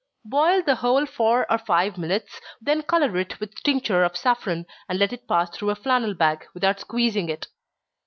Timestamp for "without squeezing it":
6.55-7.45